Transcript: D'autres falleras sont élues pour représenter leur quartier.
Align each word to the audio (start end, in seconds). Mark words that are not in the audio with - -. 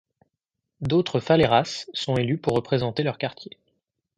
D'autres 0.79 1.19
falleras 1.19 1.85
sont 1.93 2.15
élues 2.17 2.39
pour 2.39 2.55
représenter 2.55 3.03
leur 3.03 3.19
quartier. 3.19 3.59